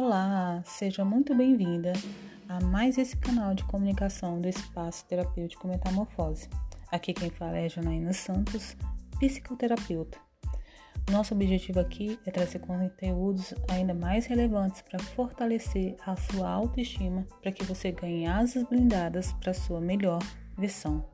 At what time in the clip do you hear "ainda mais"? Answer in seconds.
13.68-14.26